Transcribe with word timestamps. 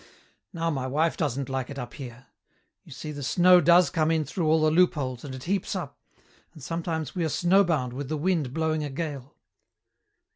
Now 0.51 0.71
my 0.71 0.87
wife 0.87 1.15
doesn't 1.15 1.47
like 1.47 1.69
it 1.69 1.77
up 1.77 1.93
here. 1.93 2.25
You 2.83 2.91
see, 2.91 3.11
the 3.11 3.21
snow 3.21 3.61
does 3.61 3.91
come 3.91 4.09
in 4.09 4.25
through 4.25 4.47
all 4.47 4.59
the 4.59 4.71
loopholes 4.71 5.23
and 5.23 5.35
it 5.35 5.43
heaps 5.43 5.75
up, 5.75 5.99
and 6.55 6.63
sometimes 6.63 7.13
we 7.13 7.23
are 7.23 7.29
snowbound 7.29 7.93
with 7.93 8.09
the 8.09 8.17
wind 8.17 8.51
blowing 8.51 8.83
a 8.83 8.89
gale." 8.89 9.35